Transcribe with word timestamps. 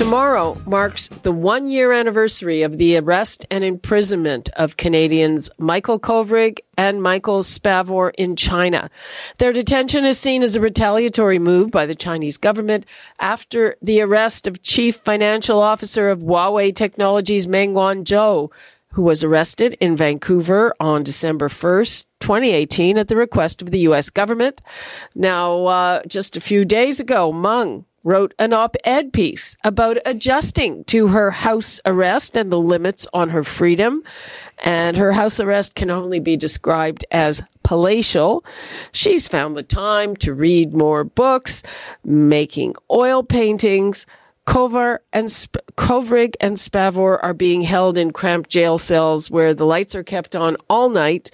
Tomorrow 0.00 0.56
marks 0.64 1.08
the 1.08 1.30
one 1.30 1.66
year 1.66 1.92
anniversary 1.92 2.62
of 2.62 2.78
the 2.78 2.96
arrest 2.96 3.44
and 3.50 3.62
imprisonment 3.62 4.48
of 4.56 4.78
Canadians 4.78 5.50
Michael 5.58 6.00
Kovrig 6.00 6.60
and 6.78 7.02
Michael 7.02 7.42
Spavor 7.42 8.10
in 8.16 8.34
China. 8.34 8.88
Their 9.36 9.52
detention 9.52 10.06
is 10.06 10.18
seen 10.18 10.42
as 10.42 10.56
a 10.56 10.60
retaliatory 10.60 11.38
move 11.38 11.70
by 11.70 11.84
the 11.84 11.94
Chinese 11.94 12.38
government 12.38 12.86
after 13.18 13.76
the 13.82 14.00
arrest 14.00 14.46
of 14.46 14.62
Chief 14.62 14.96
Financial 14.96 15.60
Officer 15.60 16.08
of 16.08 16.20
Huawei 16.20 16.74
Technologies 16.74 17.46
Meng 17.46 17.74
Wanzhou, 17.74 18.50
who 18.92 19.02
was 19.02 19.22
arrested 19.22 19.76
in 19.80 19.96
Vancouver 19.96 20.74
on 20.80 21.02
December 21.02 21.48
1st, 21.48 22.06
2018 22.20 22.96
at 22.96 23.08
the 23.08 23.16
request 23.16 23.60
of 23.60 23.70
the 23.70 23.80
U.S. 23.80 24.08
government. 24.08 24.62
Now, 25.14 25.66
uh, 25.66 26.02
just 26.06 26.38
a 26.38 26.40
few 26.40 26.64
days 26.64 27.00
ago, 27.00 27.34
Meng 27.34 27.84
wrote 28.02 28.34
an 28.38 28.52
op-ed 28.52 29.12
piece 29.12 29.56
about 29.64 29.98
adjusting 30.06 30.84
to 30.84 31.08
her 31.08 31.30
house 31.30 31.80
arrest 31.84 32.36
and 32.36 32.50
the 32.50 32.60
limits 32.60 33.06
on 33.12 33.30
her 33.30 33.44
freedom. 33.44 34.02
And 34.58 34.96
her 34.96 35.12
house 35.12 35.40
arrest 35.40 35.74
can 35.74 35.90
only 35.90 36.20
be 36.20 36.36
described 36.36 37.04
as 37.10 37.42
palatial. 37.62 38.44
She's 38.92 39.28
found 39.28 39.56
the 39.56 39.62
time 39.62 40.16
to 40.16 40.34
read 40.34 40.72
more 40.74 41.04
books, 41.04 41.62
making 42.04 42.74
oil 42.90 43.22
paintings. 43.22 44.06
Kovar 44.46 44.98
and 45.12 45.30
Sp- 45.30 45.62
Kovrig 45.76 46.34
and 46.40 46.56
Spavor 46.56 47.22
are 47.22 47.34
being 47.34 47.62
held 47.62 47.98
in 47.98 48.10
cramped 48.12 48.50
jail 48.50 48.78
cells 48.78 49.30
where 49.30 49.54
the 49.54 49.66
lights 49.66 49.94
are 49.94 50.02
kept 50.02 50.34
on 50.34 50.56
all 50.68 50.88
night 50.88 51.30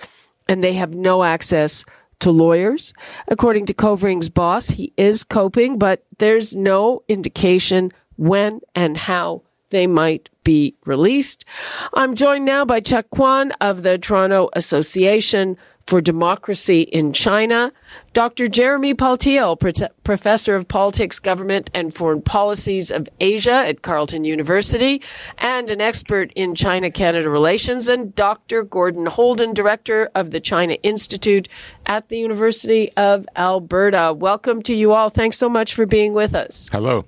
and 0.48 0.62
they 0.62 0.74
have 0.74 0.92
no 0.92 1.22
access 1.22 1.84
to 2.20 2.31
lawyers. 2.31 2.92
According 3.28 3.67
to 3.67 3.75
Kovrig's 3.75 4.31
boss, 4.31 4.69
he 4.69 4.92
is 4.97 5.25
coping, 5.25 5.78
but 5.78 6.05
there's 6.19 6.56
no 6.56 7.03
indication 7.09 7.91
when 8.17 8.61
and 8.75 8.97
how 8.97 9.42
they 9.70 9.86
might 9.86 10.28
be 10.44 10.75
released. 10.84 11.44
I'm 11.92 12.14
joined 12.14 12.44
now 12.44 12.64
by 12.64 12.81
Cheuk 12.81 13.11
Kwan 13.11 13.53
of 13.61 13.83
the 13.83 13.98
Toronto 13.98 14.48
Association 14.53 15.56
for 15.86 16.00
Democracy 16.00 16.80
in 16.82 17.12
China, 17.12 17.72
Dr. 18.12 18.48
Jeremy 18.48 18.92
Paltiel, 18.92 19.56
professor 20.02 20.56
of 20.56 20.66
politics, 20.66 21.20
government, 21.20 21.70
and 21.72 21.94
foreign 21.94 22.22
policies 22.22 22.90
of 22.90 23.08
Asia 23.20 23.64
at 23.66 23.82
Carleton 23.82 24.24
University, 24.24 25.00
and 25.38 25.70
an 25.70 25.80
expert 25.80 26.32
in 26.34 26.56
China 26.56 26.90
Canada 26.90 27.30
relations, 27.30 27.88
and 27.88 28.14
Dr. 28.16 28.64
Gordon 28.64 29.06
Houlden, 29.06 29.54
director 29.54 30.10
of 30.16 30.32
the 30.32 30.40
China 30.40 30.74
Institute 30.82 31.48
at 31.86 32.08
the 32.08 32.18
University 32.18 32.90
of 32.96 33.28
Alberta. 33.36 34.12
Welcome 34.12 34.62
to 34.62 34.74
you 34.74 34.92
all. 34.92 35.08
Thanks 35.08 35.38
so 35.38 35.48
much 35.48 35.72
for 35.72 35.86
being 35.86 36.12
with 36.12 36.34
us. 36.34 36.68
Hello. 36.72 37.04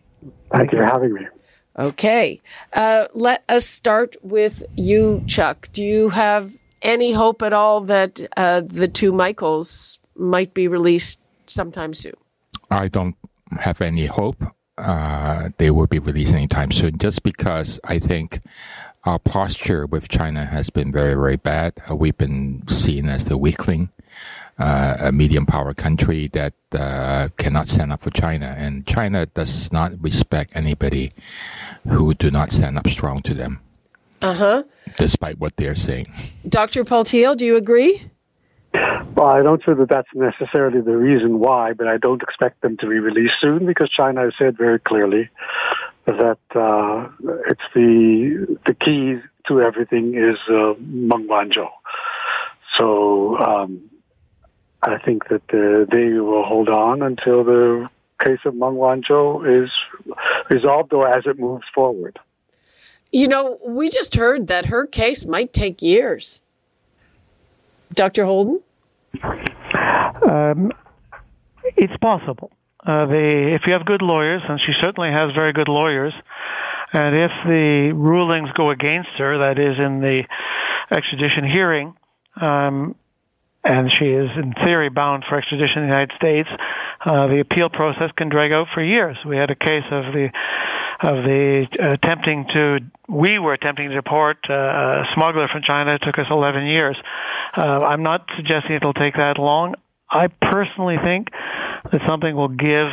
Thank 0.55 0.73
you 0.73 0.79
for 0.79 0.85
having 0.85 1.15
me. 1.15 1.27
Okay. 1.77 2.41
Uh, 2.73 3.07
let 3.15 3.43
us 3.49 3.67
start 3.67 4.17
with 4.23 4.63
you, 4.77 5.25
Cheuk. 5.27 5.69
Do 5.73 5.83
you 5.83 6.11
have 6.11 6.53
any 6.83 7.13
hope 7.13 7.43
at 7.43 7.53
all 7.53 7.83
that 7.83 8.21
uh, 8.37 8.63
the 8.65 8.89
two 8.89 9.13
Michaels 9.13 9.99
might 10.17 10.55
be 10.55 10.69
released 10.69 11.21
sometime 11.47 11.95
soon? 11.95 12.15
I 12.71 12.89
don't 12.89 13.17
have 13.61 13.81
any 13.81 14.07
hope 14.07 14.43
uh, 14.79 15.51
they 15.59 15.71
will 15.71 15.87
be 15.87 15.99
released 15.99 16.35
anytime 16.35 16.71
soon, 16.71 16.99
just 16.99 17.23
because 17.23 17.81
I 17.85 17.99
think 17.99 18.41
our 19.05 19.19
posture 19.19 19.87
with 19.87 20.09
China 20.09 20.45
has 20.45 20.71
been 20.71 20.93
very, 20.93 21.15
very 21.15 21.37
bad. 21.37 21.75
Uh, 21.91 21.97
we've 21.97 22.17
been 22.17 22.67
seen 22.69 23.09
as 23.09 23.27
the 23.27 23.37
weakling. 23.37 23.91
Uh, 24.59 24.97
a 24.99 25.13
medium 25.13 25.47
power 25.47 25.73
country 25.73 26.27
that 26.33 26.53
uh, 26.73 27.29
cannot 27.37 27.69
stand 27.69 27.93
up 27.93 28.03
for 28.03 28.11
China, 28.11 28.57
and 28.59 28.85
China 28.89 29.25
does 29.25 29.73
not 29.73 29.93
respect 30.03 30.51
anybody 30.57 31.13
who 31.89 32.13
do 32.15 32.29
not 32.29 32.51
stand 32.51 32.77
up 32.77 32.89
strong 32.89 33.23
to 33.23 33.35
them. 33.35 33.61
Uh 34.21 34.35
huh. 34.35 34.63
Despite 34.97 35.39
what 35.39 35.57
they're 35.57 35.75
saying. 35.75 36.07
Dr. 36.49 36.85
Paltiel, 36.85 37.37
do 37.37 37.47
you 37.47 37.57
agree? 37.57 38.03
Well, 39.19 39.29
I 39.29 39.43
don't 39.43 39.63
feel 39.63 39.75
that 39.77 39.89
that's 39.89 40.09
necessarily 40.15 40.81
the 40.81 40.97
reason 40.97 41.41
why, 41.41 41.73
but 41.73 41.89
I 41.89 41.97
don't 41.97 42.23
expect 42.23 42.61
them 42.61 42.77
to 42.79 42.89
be 42.89 42.99
released 42.99 43.35
soon 43.41 43.67
because 43.67 43.91
China 43.91 44.23
has 44.23 44.33
said 44.39 44.57
very 44.57 44.79
clearly 44.79 45.29
that 46.07 46.39
uh, 46.55 47.09
it's 47.49 47.63
the 47.75 48.59
the 48.67 48.75
key 48.75 49.21
to 49.49 49.61
everything 49.61 50.15
is 50.15 50.37
uh, 50.49 50.75
Meng 50.79 51.27
Wanzhou. 51.27 51.69
So 52.79 53.39
um, 53.39 53.91
I 54.83 54.99
think 54.99 55.29
that 55.29 55.43
uh, 55.53 55.85
they 55.93 56.13
will 56.21 56.45
hold 56.45 56.69
on 56.69 57.03
until 57.03 57.45
the 57.45 57.89
case 58.25 58.41
of 58.45 58.55
Meng 58.55 58.75
Wanzhou 58.75 59.65
is 59.65 59.71
resolved 60.51 60.93
or 60.93 61.09
as 61.09 61.25
it 61.27 61.39
moves 61.39 61.65
forward. 61.75 62.19
You 63.11 63.29
know, 63.29 63.59
we 63.67 63.89
just 63.89 64.17
heard 64.17 64.49
that 64.49 64.67
her 64.67 64.87
case 64.87 65.25
might 65.25 65.53
take 65.53 65.81
years. 65.81 66.43
Dr. 67.95 68.25
Houlden? 68.25 68.61
Um, 70.23 70.73
it's 71.77 71.97
possible. 72.01 72.53
Uh, 72.87 73.07
they, 73.07 73.55
if 73.55 73.63
you 73.67 73.73
have 73.73 73.87
good 73.87 74.03
lawyers, 74.03 74.43
and 74.49 74.61
she 74.61 74.73
certainly 74.83 75.11
has 75.11 75.33
very 75.37 75.53
good 75.53 75.69
lawyers, 75.69 76.13
and 76.93 77.17
if 77.17 77.31
the 77.45 77.93
rulings 77.95 78.51
go 78.57 78.69
against 78.69 79.11
her, 79.19 79.39
that 79.39 79.59
is 79.59 79.79
in 79.79 80.01
the 80.01 80.25
extradition 80.91 81.51
hearing, 81.51 81.95
um, 82.41 82.95
and 83.69 83.93
she 83.93 84.07
is 84.07 84.31
in 84.41 84.55
theory 84.65 84.89
bound 84.89 85.25
for 85.29 85.37
extradition 85.37 85.85
in 85.85 85.91
the 85.91 85.95
United 85.95 86.13
States, 86.17 86.49
uh, 87.05 87.29
the 87.29 87.41
appeal 87.41 87.69
process 87.69 88.11
can 88.17 88.31
drag 88.31 88.55
out 88.55 88.67
for 88.73 88.83
years. 88.83 89.17
We 89.29 89.37
had 89.37 89.51
a 89.51 89.55
case 89.55 89.85
of 89.93 90.13
the 90.17 90.29
of 91.01 91.23
the 91.23 91.69
attempting 91.79 92.47
to 92.53 92.79
we 93.09 93.39
were 93.39 93.53
attempting 93.53 93.91
to 93.91 93.95
deport 93.95 94.39
uh, 94.49 94.55
a 94.55 95.05
smuggler 95.15 95.47
from 95.53 95.63
China. 95.69 95.95
It 95.95 96.03
took 96.03 96.19
us 96.19 96.27
11 96.31 96.67
years. 96.67 96.97
Uh, 97.57 97.85
I'm 97.87 98.03
not 98.03 98.27
suggesting 98.37 98.75
it'll 98.75 98.95
take 98.95 99.15
that 99.15 99.39
long. 99.39 99.75
I 100.11 100.27
personally 100.29 100.97
think 101.05 101.29
that 101.93 102.01
something 102.09 102.35
will 102.35 102.49
give 102.49 102.89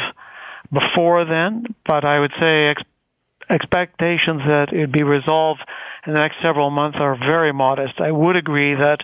before 0.71 1.25
then, 1.25 1.63
but 1.87 2.03
I 2.03 2.19
would 2.19 2.31
say 2.39 2.67
ex- 2.67 2.83
expectations 3.49 4.41
that 4.45 4.67
it 4.71 4.79
would 4.79 4.91
be 4.91 5.03
resolved 5.03 5.61
in 6.05 6.13
the 6.13 6.19
next 6.19 6.35
several 6.43 6.69
months 6.69 6.97
are 6.99 7.17
very 7.17 7.53
modest. 7.53 7.99
I 7.99 8.11
would 8.11 8.35
agree 8.35 8.75
that 8.75 8.99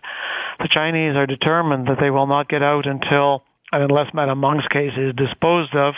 the 0.61 0.69
Chinese 0.69 1.15
are 1.15 1.25
determined 1.25 1.87
that 1.87 1.97
they 1.99 2.09
will 2.09 2.27
not 2.27 2.49
get 2.49 2.63
out 2.63 2.87
until 2.87 3.43
and 3.71 3.83
unless 3.83 4.13
Madame 4.13 4.41
Meng's 4.41 4.67
case 4.67 4.91
is 4.97 5.15
disposed 5.15 5.75
of. 5.75 5.93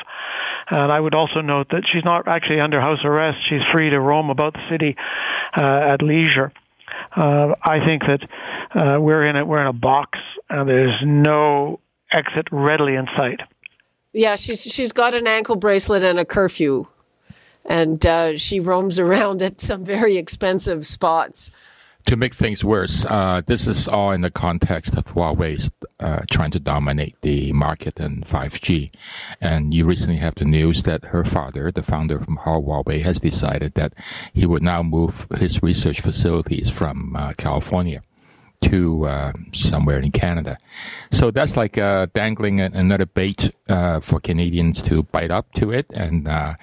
And 0.69 0.91
I 0.91 0.99
would 0.99 1.15
also 1.15 1.41
note 1.41 1.67
that 1.71 1.83
she's 1.91 2.05
not 2.05 2.27
actually 2.27 2.59
under 2.61 2.79
house 2.79 2.99
arrest. 3.03 3.37
She's 3.49 3.61
free 3.71 3.89
to 3.89 3.99
roam 3.99 4.29
about 4.29 4.53
the 4.53 4.61
city 4.69 4.95
uh, 5.57 5.89
at 5.91 6.01
leisure. 6.01 6.51
Uh, 7.15 7.55
I 7.63 7.79
think 7.85 8.03
that 8.03 8.21
uh, 8.75 9.01
we're 9.01 9.25
in 9.25 9.35
a 9.35 9.45
we're 9.45 9.61
in 9.61 9.67
a 9.67 9.73
box, 9.73 10.19
and 10.49 10.69
there's 10.69 11.01
no 11.03 11.79
exit 12.11 12.47
readily 12.51 12.95
in 12.95 13.07
sight. 13.17 13.39
Yeah, 14.13 14.35
she's 14.35 14.61
she's 14.61 14.91
got 14.91 15.13
an 15.13 15.27
ankle 15.27 15.55
bracelet 15.55 16.03
and 16.03 16.19
a 16.19 16.25
curfew, 16.25 16.87
and 17.65 18.03
uh, 18.05 18.37
she 18.37 18.59
roams 18.59 18.99
around 19.05 19.41
at 19.41 19.59
some 19.59 19.83
very 19.83 20.17
expensive 20.17 20.85
spots 20.85 21.51
to 22.05 22.15
make 22.15 22.33
things 22.33 22.63
worse, 22.63 23.05
uh, 23.05 23.41
this 23.45 23.67
is 23.67 23.87
all 23.87 24.11
in 24.11 24.21
the 24.21 24.31
context 24.31 24.95
of 24.97 25.05
Huawei 25.05 25.71
uh, 25.99 26.21
trying 26.29 26.51
to 26.51 26.59
dominate 26.59 27.15
the 27.21 27.51
market 27.53 27.99
in 27.99 28.21
5G. 28.21 28.93
And 29.39 29.73
you 29.73 29.85
recently 29.85 30.17
have 30.17 30.35
the 30.35 30.45
news 30.45 30.83
that 30.83 31.05
her 31.05 31.23
father, 31.23 31.71
the 31.71 31.83
founder 31.83 32.17
of 32.17 32.27
Huawei, 32.27 33.01
has 33.03 33.19
decided 33.19 33.73
that 33.75 33.93
he 34.33 34.45
would 34.45 34.63
now 34.63 34.83
move 34.83 35.27
his 35.37 35.63
research 35.63 36.01
facilities 36.01 36.69
from 36.69 37.15
uh, 37.15 37.33
California 37.37 38.01
to 38.63 39.05
uh, 39.05 39.33
somewhere 39.53 39.99
in 39.99 40.11
Canada. 40.11 40.57
So 41.11 41.31
that's 41.31 41.57
like 41.57 41.77
uh, 41.77 42.07
dangling 42.13 42.61
another 42.61 43.05
bait 43.05 43.51
uh, 43.69 43.99
for 43.99 44.19
Canadians 44.19 44.81
to 44.83 45.03
bite 45.03 45.31
up 45.31 45.51
to 45.53 45.71
it 45.71 45.85
and 45.93 46.27
uh, 46.27 46.55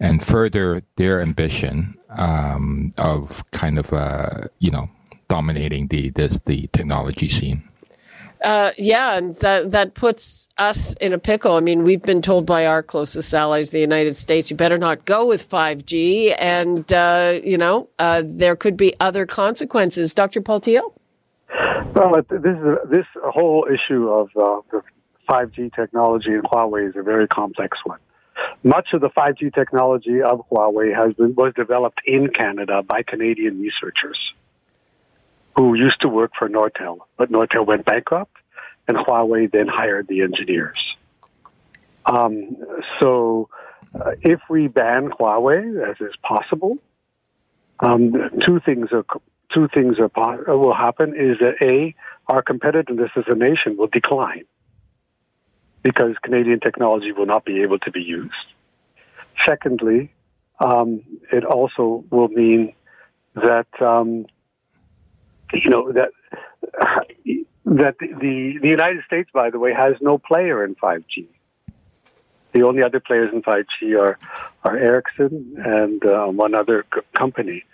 and 0.00 0.22
further 0.22 0.82
their 0.96 1.20
ambition 1.20 1.94
um, 2.16 2.90
of 2.98 3.48
kind 3.50 3.78
of 3.78 3.92
uh, 3.92 4.48
you 4.58 4.70
know 4.70 4.88
dominating 5.28 5.88
the 5.88 6.10
this, 6.10 6.38
the 6.40 6.68
technology 6.72 7.28
scene. 7.28 7.68
Uh, 8.42 8.72
yeah, 8.76 9.16
and 9.16 9.34
that 9.36 9.70
that 9.70 9.94
puts 9.94 10.48
us 10.58 10.94
in 10.94 11.12
a 11.12 11.18
pickle. 11.18 11.54
I 11.54 11.60
mean, 11.60 11.84
we've 11.84 12.02
been 12.02 12.22
told 12.22 12.44
by 12.44 12.66
our 12.66 12.82
closest 12.82 13.32
allies, 13.32 13.70
the 13.70 13.78
United 13.78 14.16
States, 14.16 14.50
you 14.50 14.56
better 14.56 14.78
not 14.78 15.04
go 15.04 15.26
with 15.26 15.48
5G, 15.48 16.34
and 16.36 16.92
uh, 16.92 17.38
you 17.44 17.56
know 17.56 17.88
there 17.98 18.56
could 18.56 18.76
be 18.76 18.94
other 18.98 19.26
consequences. 19.26 20.12
Dr. 20.12 20.40
Paltiel? 20.40 20.92
Well, 21.94 22.22
this 22.28 22.56
is 22.56 22.90
this 22.90 23.06
whole 23.22 23.66
issue 23.70 24.08
of 24.08 24.30
uh, 24.36 24.60
the 24.70 24.82
5G 25.28 25.74
technology 25.74 26.30
in 26.30 26.42
Huawei 26.42 26.88
is 26.88 26.96
a 26.96 27.02
very 27.02 27.28
complex 27.28 27.78
one. 27.84 27.98
Much 28.62 28.88
of 28.92 29.00
the 29.00 29.10
5G 29.10 29.54
technology 29.54 30.22
of 30.22 30.42
Huawei 30.50 30.94
has 30.94 31.14
been 31.14 31.34
was 31.34 31.52
developed 31.54 32.00
in 32.06 32.28
Canada 32.28 32.82
by 32.82 33.02
Canadian 33.02 33.60
researchers 33.60 34.18
who 35.56 35.74
used 35.74 36.00
to 36.00 36.08
work 36.08 36.32
for 36.38 36.48
Nortel, 36.48 37.00
but 37.16 37.30
Nortel 37.30 37.66
went 37.66 37.84
bankrupt, 37.84 38.34
and 38.88 38.96
Huawei 38.96 39.50
then 39.50 39.68
hired 39.68 40.08
the 40.08 40.22
engineers. 40.22 40.78
Um, 42.06 42.56
so, 43.00 43.48
uh, 43.94 44.12
if 44.22 44.40
we 44.48 44.68
ban 44.68 45.10
Huawei, 45.10 45.90
as 45.90 46.00
is 46.00 46.14
possible, 46.22 46.78
um, 47.82 48.12
two 48.40 48.60
things 48.64 48.88
are 48.92 49.04
two 49.52 49.68
things 49.74 49.96
are 49.98 50.08
will 50.56 50.74
happen: 50.74 51.14
is 51.16 51.38
that 51.40 51.54
a 51.60 51.94
our 52.28 52.42
competitiveness 52.42 53.10
as 53.16 53.24
a 53.26 53.34
nation 53.34 53.76
will 53.76 53.88
decline 53.88 54.44
because 55.82 56.14
Canadian 56.22 56.60
technology 56.60 57.12
will 57.12 57.26
not 57.26 57.44
be 57.44 57.62
able 57.62 57.78
to 57.80 57.90
be 57.90 58.00
used. 58.00 58.32
Secondly, 59.44 60.12
um, 60.60 61.02
it 61.32 61.44
also 61.44 62.04
will 62.10 62.28
mean 62.28 62.72
that 63.34 63.66
um, 63.80 64.26
you 65.52 65.70
know 65.70 65.92
that 65.92 66.10
that 67.64 67.98
the 67.98 68.58
the 68.60 68.68
United 68.68 69.02
States, 69.06 69.28
by 69.34 69.50
the 69.50 69.58
way, 69.58 69.72
has 69.74 69.94
no 70.00 70.18
player 70.18 70.64
in 70.64 70.74
5G. 70.76 71.26
The 72.52 72.62
only 72.62 72.82
other 72.82 73.00
players 73.00 73.30
in 73.32 73.42
5G 73.42 73.98
are 73.98 74.18
are 74.64 74.76
Ericsson 74.76 75.54
and 75.58 76.04
uh, 76.04 76.26
one 76.26 76.54
other 76.54 76.84
c- 76.94 77.00
company. 77.16 77.64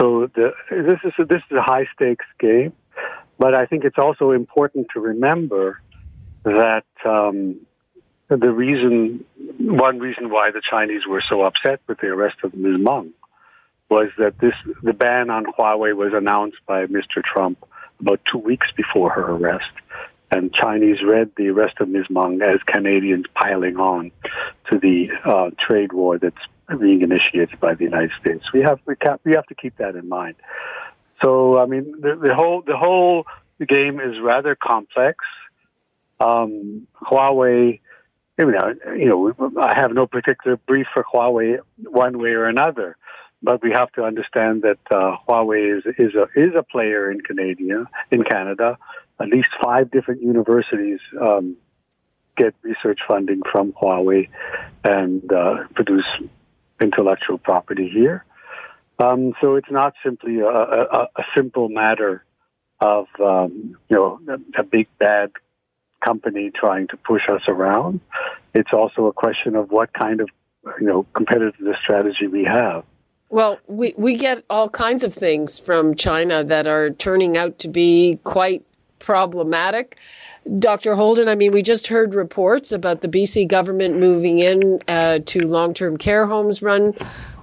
So 0.00 0.28
the, 0.34 0.52
this 0.70 0.98
is 1.04 1.12
a, 1.18 1.24
this 1.24 1.42
is 1.50 1.56
a 1.56 1.62
high 1.62 1.86
stakes 1.94 2.26
game, 2.40 2.72
but 3.38 3.54
I 3.54 3.66
think 3.66 3.84
it's 3.84 3.98
also 3.98 4.32
important 4.32 4.88
to 4.94 5.00
remember 5.00 5.80
that 6.44 6.84
um, 7.04 7.60
the 8.28 8.50
reason, 8.50 9.24
one 9.58 9.98
reason 9.98 10.30
why 10.30 10.50
the 10.50 10.62
Chinese 10.68 11.02
were 11.08 11.22
so 11.28 11.42
upset 11.42 11.80
with 11.86 11.98
the 12.00 12.08
arrest 12.08 12.36
of 12.42 12.54
Ms. 12.54 12.80
Meng 12.80 13.12
was 13.90 14.08
that 14.18 14.38
this 14.38 14.54
the 14.82 14.92
ban 14.92 15.30
on 15.30 15.44
Huawei 15.44 15.94
was 15.94 16.12
announced 16.14 16.58
by 16.66 16.86
Mr. 16.86 17.22
Trump 17.22 17.58
about 18.00 18.20
two 18.30 18.38
weeks 18.38 18.66
before 18.76 19.10
her 19.10 19.30
arrest, 19.30 19.70
and 20.34 20.52
Chinese 20.52 20.98
read 21.06 21.30
the 21.36 21.48
arrest 21.48 21.76
of 21.80 21.88
Ms. 21.88 22.06
Meng 22.10 22.42
as 22.42 22.60
Canadians 22.66 23.26
piling 23.34 23.76
on 23.76 24.10
to 24.70 24.78
the 24.78 25.08
uh, 25.24 25.50
trade 25.64 25.92
war 25.92 26.18
that's 26.18 26.36
being 26.80 27.02
initiated 27.02 27.60
by 27.60 27.74
the 27.74 27.84
United 27.84 28.10
States. 28.20 28.44
We 28.52 28.62
have 28.62 28.80
we, 28.86 28.94
we 29.24 29.32
have 29.32 29.46
to 29.46 29.54
keep 29.54 29.76
that 29.78 29.94
in 29.94 30.08
mind. 30.08 30.36
So 31.22 31.58
I 31.58 31.66
mean 31.66 32.00
the, 32.00 32.16
the 32.16 32.34
whole 32.34 32.62
the 32.62 32.76
whole 32.76 33.24
game 33.66 34.00
is 34.00 34.20
rather 34.20 34.56
complex. 34.56 35.18
Um, 36.20 36.86
Huawei, 37.02 37.80
you 38.38 38.50
know, 38.50 38.74
you 38.96 39.06
know, 39.06 39.50
I 39.60 39.74
have 39.76 39.92
no 39.92 40.06
particular 40.06 40.56
brief 40.56 40.86
for 40.92 41.04
Huawei 41.04 41.58
one 41.76 42.18
way 42.18 42.30
or 42.30 42.46
another 42.46 42.96
but 43.44 43.62
we 43.62 43.70
have 43.72 43.92
to 43.92 44.02
understand 44.02 44.62
that 44.62 44.78
uh, 44.90 45.16
Huawei 45.28 45.76
is 45.76 45.84
is 45.98 46.14
a 46.14 46.26
is 46.34 46.54
a 46.56 46.62
player 46.62 47.10
in 47.10 47.20
Canada. 47.20 47.84
In 48.10 48.24
Canada, 48.24 48.78
at 49.20 49.28
least 49.28 49.48
five 49.62 49.90
different 49.90 50.22
universities 50.22 51.00
um, 51.20 51.56
get 52.36 52.54
research 52.62 52.98
funding 53.06 53.40
from 53.50 53.72
Huawei 53.72 54.28
and 54.82 55.32
uh, 55.32 55.64
produce 55.74 56.06
intellectual 56.80 57.38
property 57.38 57.88
here. 57.88 58.24
Um, 58.98 59.34
so 59.40 59.56
it's 59.56 59.70
not 59.70 59.94
simply 60.04 60.40
a, 60.40 60.46
a, 60.46 61.08
a 61.16 61.22
simple 61.36 61.68
matter 61.68 62.24
of 62.80 63.06
um, 63.20 63.76
you 63.88 63.96
know 63.96 64.20
a, 64.28 64.60
a 64.60 64.64
big 64.64 64.88
bad 64.98 65.30
company 66.04 66.50
trying 66.54 66.88
to 66.88 66.96
push 66.96 67.22
us 67.28 67.42
around. 67.48 68.00
It's 68.54 68.72
also 68.72 69.06
a 69.06 69.12
question 69.12 69.56
of 69.56 69.70
what 69.70 69.92
kind 69.92 70.20
of 70.20 70.28
you 70.80 70.86
know 70.86 71.06
competitive 71.14 71.74
strategy 71.82 72.26
we 72.26 72.44
have. 72.44 72.84
Well, 73.30 73.58
we, 73.66 73.94
we 73.96 74.16
get 74.16 74.44
all 74.48 74.68
kinds 74.68 75.02
of 75.02 75.12
things 75.12 75.58
from 75.58 75.96
China 75.96 76.44
that 76.44 76.68
are 76.68 76.90
turning 76.90 77.36
out 77.36 77.58
to 77.60 77.68
be 77.68 78.20
quite 78.22 78.64
problematic. 78.98 79.98
Dr. 80.58 80.94
Houlden, 80.94 81.28
I 81.28 81.34
mean, 81.34 81.52
we 81.52 81.62
just 81.62 81.86
heard 81.86 82.14
reports 82.14 82.72
about 82.72 83.00
the 83.00 83.08
BC 83.08 83.48
government 83.48 83.98
moving 83.98 84.38
in 84.38 84.80
uh, 84.88 85.20
to 85.26 85.46
long 85.46 85.72
term 85.72 85.96
care 85.96 86.26
homes 86.26 86.60
run 86.62 86.94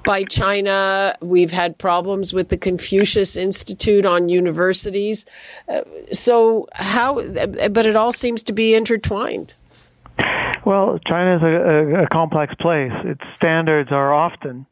by 0.04 0.24
China. 0.24 1.16
We've 1.22 1.52
had 1.52 1.78
problems 1.78 2.34
with 2.34 2.50
the 2.50 2.58
Confucius 2.58 3.36
Institute 3.36 4.06
on 4.06 4.30
universities. 4.30 5.26
Uh, 5.68 5.82
so, 6.12 6.68
how, 6.74 7.22
but 7.22 7.86
it 7.86 7.96
all 7.96 8.14
seems 8.14 8.44
to 8.44 8.54
be 8.54 8.76
intertwined. 8.76 9.56
Well, 10.66 11.00
China 11.08 11.38
is 11.38 11.42
a, 11.42 11.48
a, 11.48 12.04
a 12.04 12.08
complex 12.08 12.54
place. 12.60 12.92
Its 13.04 13.22
standards 13.36 13.92
are 13.92 14.14
often 14.14 14.68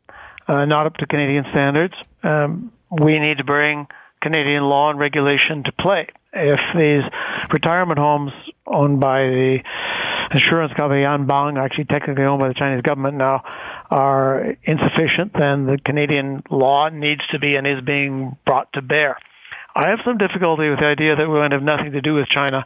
uh, 0.47 0.65
not 0.65 0.85
up 0.85 0.97
to 0.97 1.05
Canadian 1.07 1.45
standards. 1.51 1.93
Um, 2.23 2.71
we 2.91 3.17
need 3.17 3.37
to 3.37 3.43
bring 3.43 3.87
Canadian 4.21 4.63
law 4.63 4.89
and 4.89 4.99
regulation 4.99 5.63
to 5.63 5.71
play. 5.71 6.07
If 6.31 6.59
these 6.75 7.03
retirement 7.51 7.99
homes 7.99 8.31
owned 8.67 8.99
by 8.99 9.21
the 9.21 9.57
insurance 10.31 10.73
company 10.73 11.01
Anbang, 11.01 11.57
actually 11.57 11.85
technically 11.85 12.25
owned 12.25 12.41
by 12.41 12.49
the 12.49 12.53
Chinese 12.53 12.81
government 12.83 13.17
now, 13.17 13.41
are 13.89 14.55
insufficient, 14.63 15.33
then 15.33 15.65
the 15.65 15.79
Canadian 15.83 16.43
law 16.51 16.89
needs 16.89 17.21
to 17.31 17.39
be 17.39 17.55
and 17.55 17.65
is 17.65 17.81
being 17.85 18.37
brought 18.45 18.71
to 18.73 18.81
bear. 18.81 19.17
I 19.75 19.89
have 19.89 19.99
some 20.03 20.17
difficulty 20.17 20.69
with 20.69 20.79
the 20.79 20.87
idea 20.87 21.15
that 21.15 21.27
we're 21.27 21.39
going 21.39 21.51
to 21.51 21.57
have 21.57 21.63
nothing 21.63 21.93
to 21.93 22.01
do 22.01 22.15
with 22.15 22.27
China, 22.27 22.65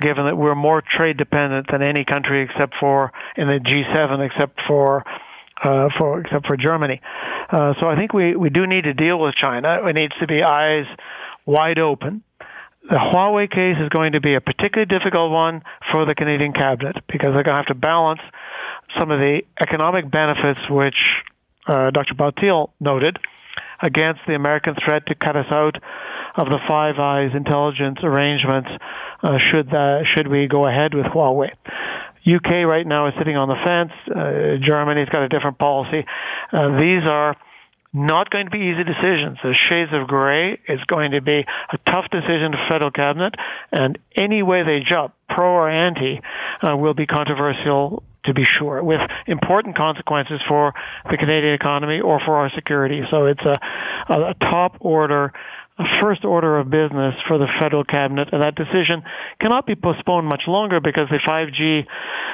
given 0.00 0.26
that 0.26 0.36
we're 0.36 0.54
more 0.54 0.82
trade 0.82 1.16
dependent 1.16 1.66
than 1.70 1.82
any 1.82 2.04
country 2.04 2.42
except 2.44 2.74
for 2.78 3.12
in 3.36 3.48
the 3.48 3.58
G7, 3.58 4.26
except 4.26 4.60
for 4.66 5.04
uh, 5.62 5.88
for 5.98 6.20
except 6.20 6.46
for 6.46 6.56
Germany. 6.56 7.00
Uh, 7.50 7.74
so 7.80 7.88
I 7.88 7.96
think 7.96 8.12
we, 8.12 8.36
we 8.36 8.50
do 8.50 8.66
need 8.66 8.84
to 8.84 8.94
deal 8.94 9.18
with 9.18 9.34
China. 9.36 9.78
It 9.88 9.94
needs 9.94 10.12
to 10.20 10.26
be 10.26 10.42
eyes 10.42 10.86
wide 11.46 11.78
open. 11.78 12.22
The 12.88 12.96
Huawei 12.96 13.50
case 13.50 13.76
is 13.80 13.88
going 13.88 14.12
to 14.12 14.20
be 14.20 14.34
a 14.34 14.42
particularly 14.42 14.86
difficult 14.86 15.32
one 15.32 15.62
for 15.90 16.04
the 16.04 16.14
Canadian 16.14 16.52
cabinet 16.52 16.96
because 17.08 17.32
they're 17.32 17.42
going 17.42 17.56
to 17.56 17.64
have 17.64 17.72
to 17.72 17.74
balance 17.74 18.20
some 18.98 19.10
of 19.10 19.18
the 19.18 19.40
economic 19.58 20.10
benefits 20.10 20.60
which 20.68 21.00
uh, 21.66 21.90
Dr. 21.90 22.14
Paltiel 22.14 22.70
noted 22.80 23.18
against 23.80 24.20
the 24.26 24.34
American 24.34 24.74
threat 24.84 25.06
to 25.06 25.14
cut 25.14 25.34
us 25.34 25.46
out 25.50 25.76
of 26.36 26.48
the 26.48 26.58
Five 26.68 26.98
Eyes 26.98 27.30
intelligence 27.34 27.98
arrangements 28.02 28.68
uh, 29.22 29.38
should 29.38 29.70
that, 29.70 30.04
should 30.14 30.28
we 30.28 30.46
go 30.46 30.66
ahead 30.66 30.92
with 30.92 31.06
Huawei. 31.06 31.52
UK 32.26 32.66
right 32.66 32.86
now 32.86 33.08
is 33.08 33.14
sitting 33.18 33.36
on 33.36 33.48
the 33.48 33.56
fence. 33.64 33.92
Uh, 34.08 34.56
Germany's 34.60 35.08
got 35.08 35.22
a 35.22 35.28
different 35.28 35.58
policy. 35.58 36.04
Uh, 36.52 36.78
these 36.78 37.08
are 37.08 37.36
not 37.94 38.28
going 38.28 38.46
to 38.46 38.50
be 38.50 38.58
easy 38.58 38.82
decisions. 38.82 39.38
The 39.42 39.54
shades 39.54 39.92
of 39.94 40.08
gray. 40.08 40.58
is 40.68 40.80
going 40.86 41.12
to 41.12 41.22
be 41.22 41.44
a 41.72 41.78
tough 41.90 42.10
decision 42.10 42.52
for 42.52 42.66
federal 42.68 42.90
cabinet, 42.90 43.34
and 43.70 43.98
any 44.16 44.42
way 44.42 44.64
they 44.64 44.80
jump, 44.86 45.14
pro 45.28 45.48
or 45.48 45.70
anti, 45.70 46.20
uh, 46.60 46.76
will 46.76 46.94
be 46.94 47.06
controversial 47.06 48.02
to 48.24 48.34
be 48.34 48.44
sure, 48.44 48.82
with 48.82 49.00
important 49.26 49.76
consequences 49.76 50.40
for 50.48 50.72
the 51.10 51.16
Canadian 51.16 51.54
economy 51.54 52.00
or 52.00 52.20
for 52.24 52.36
our 52.36 52.50
security. 52.54 53.02
So 53.10 53.26
it's 53.26 53.44
a, 53.44 53.58
a 54.08 54.34
top 54.40 54.76
order 54.80 55.32
a 55.76 55.84
first 56.00 56.24
order 56.24 56.58
of 56.58 56.70
business 56.70 57.14
for 57.26 57.36
the 57.36 57.48
federal 57.60 57.82
cabinet, 57.82 58.28
and 58.30 58.42
that 58.42 58.54
decision 58.54 59.02
cannot 59.40 59.66
be 59.66 59.74
postponed 59.74 60.26
much 60.26 60.42
longer 60.46 60.78
because 60.80 61.08
the 61.10 61.18
5G 61.26 61.84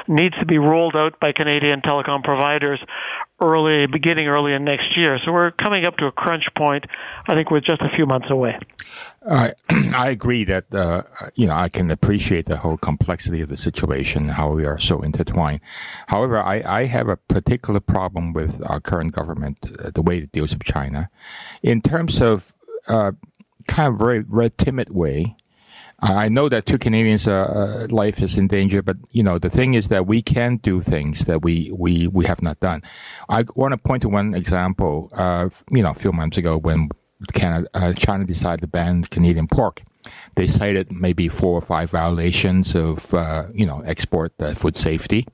needs 0.09 0.35
to 0.38 0.44
be 0.44 0.59
rolled 0.59 0.94
out 0.94 1.18
by 1.20 1.32
Canadian 1.32 1.80
telecom 1.80 2.23
providers 2.23 2.78
early, 3.40 3.87
beginning 3.87 4.28
early 4.28 4.52
in 4.52 4.64
next 4.64 4.94
year. 4.94 5.18
So 5.25 5.32
we're 5.32 5.52
coming 5.52 5.87
up 5.87 5.97
to 5.99 6.06
a 6.06 6.12
crunch 6.12 6.44
point. 6.56 6.85
I 7.26 7.35
think 7.35 7.50
we're 7.50 7.61
just 7.61 7.80
a 7.80 7.88
few 7.97 8.04
months 8.04 8.28
away. 8.30 8.59
I 9.26 9.52
I 9.97 10.11
agree 10.11 10.44
that 10.44 10.75
uh, 10.75 11.02
you 11.35 11.47
know 11.47 11.54
I 11.54 11.70
can 11.70 11.90
appreciate 11.90 12.44
the 12.44 12.59
whole 12.59 12.76
complexity 12.76 13.40
of 13.40 13.49
the 13.49 13.56
situation, 13.56 14.28
how 14.28 14.52
we 14.52 14.66
are 14.66 14.78
so 14.78 15.00
intertwined. 15.00 15.61
However, 16.09 16.38
I, 16.38 16.62
I 16.66 16.85
have 16.85 17.09
a 17.09 17.16
particular 17.16 17.80
problem 17.80 18.35
with 18.35 18.62
our 18.68 18.80
current 18.80 19.14
government, 19.14 19.59
uh, 19.62 19.90
the 19.94 20.02
way 20.02 20.18
it 20.18 20.32
deals 20.32 20.52
with 20.52 20.64
China, 20.64 21.09
in 21.62 21.80
terms 21.80 22.20
of 22.20 22.52
uh, 22.88 23.12
kind 23.71 23.93
of 23.93 23.99
very, 23.99 24.19
very 24.19 24.50
timid 24.50 24.91
way. 24.91 25.37
I 26.03 26.29
know 26.29 26.49
that 26.49 26.65
two 26.65 26.79
Canadians' 26.79 27.29
uh, 27.29 27.43
uh, 27.43 27.87
life 27.91 28.23
is 28.23 28.39
in 28.39 28.49
danger, 28.49 28.81
but 28.83 28.97
you 29.11 29.23
know 29.23 29.39
the 29.39 29.50
thing 29.50 29.75
is 29.75 29.89
that 29.89 30.07
we 30.07 30.23
can 30.23 30.57
do 30.57 30.81
things 30.81 31.27
that 31.27 31.43
we 31.43 31.71
we 31.77 32.09
we 32.09 32.25
have 32.25 32.41
not 32.43 32.59
done. 32.61 32.83
I 33.29 33.45
want 33.55 33.73
to 33.73 33.79
point 33.79 34.03
to 34.03 34.09
one 34.09 34.35
example. 34.35 35.11
Uh, 35.12 35.50
you 35.71 35.83
know, 35.83 35.91
a 35.91 35.95
few 35.95 36.12
months 36.12 36.39
ago 36.39 36.57
when 36.57 36.89
Canada, 37.35 37.69
uh, 37.75 37.93
China 37.93 38.25
decided 38.25 38.61
to 38.62 38.67
ban 38.67 39.05
Canadian 39.05 39.47
pork. 39.47 39.83
They 40.37 40.47
cited 40.47 40.91
maybe 40.91 41.29
four 41.29 41.59
or 41.59 41.61
five 41.61 41.91
violations 41.91 42.75
of, 42.75 43.12
uh, 43.12 43.45
you 43.53 43.67
know, 43.67 43.81
export 43.81 44.33
uh, 44.41 44.55
food 44.55 44.79
safety. 44.79 45.27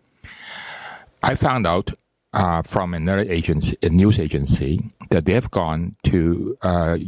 I 1.23 1.37
found 1.37 1.67
out 1.67 1.93
uh, 2.37 2.61
from 2.61 2.93
another 2.93 3.23
agency, 3.23 3.77
a 3.83 3.89
news 3.89 4.21
agency, 4.21 4.79
that 5.11 5.25
they 5.25 5.33
have 5.33 5.51
gone 5.51 5.97
to 6.05 6.57
uh, 6.63 6.99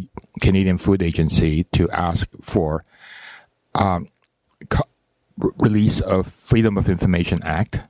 Canadian 0.41 0.79
Food 0.79 1.03
Agency 1.03 1.65
to 1.65 1.89
ask 1.91 2.27
for 2.41 2.83
um, 3.75 4.09
co- 4.71 4.89
release 5.59 6.01
of 6.01 6.27
Freedom 6.27 6.79
of 6.79 6.89
Information 6.89 7.41
Act. 7.45 7.87